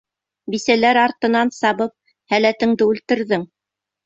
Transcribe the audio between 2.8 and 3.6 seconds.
үлтерҙең.